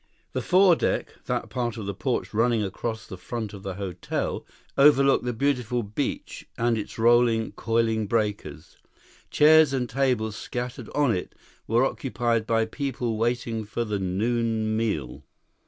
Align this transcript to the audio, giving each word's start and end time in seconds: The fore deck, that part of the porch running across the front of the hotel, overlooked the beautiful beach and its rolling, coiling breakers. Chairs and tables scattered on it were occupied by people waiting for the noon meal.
The 0.33 0.41
fore 0.41 0.75
deck, 0.75 1.13
that 1.25 1.51
part 1.51 1.77
of 1.77 1.85
the 1.85 1.93
porch 1.93 2.33
running 2.33 2.63
across 2.63 3.05
the 3.05 3.17
front 3.19 3.53
of 3.53 3.61
the 3.61 3.75
hotel, 3.75 4.47
overlooked 4.75 5.25
the 5.25 5.31
beautiful 5.31 5.83
beach 5.83 6.47
and 6.57 6.75
its 6.75 6.97
rolling, 6.97 7.51
coiling 7.51 8.07
breakers. 8.07 8.77
Chairs 9.29 9.73
and 9.73 9.87
tables 9.87 10.35
scattered 10.35 10.89
on 10.95 11.15
it 11.15 11.35
were 11.67 11.85
occupied 11.85 12.47
by 12.47 12.65
people 12.65 13.15
waiting 13.15 13.63
for 13.63 13.85
the 13.85 13.99
noon 13.99 14.75
meal. 14.75 15.23